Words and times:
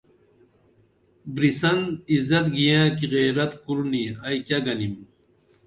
برِسن 1.33 1.79
عزت 2.11 2.45
گیاں 2.55 2.87
کی 2.97 3.05
غیرت 3.13 3.51
کُرِنی 3.65 4.03
ائی 4.25 4.39
کیہ 4.47 4.59
گنِم 4.65 4.95